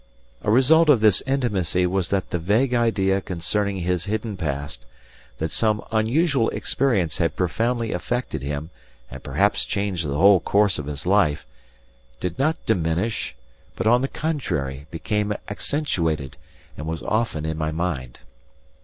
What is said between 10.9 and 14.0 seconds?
life, did not diminish, but,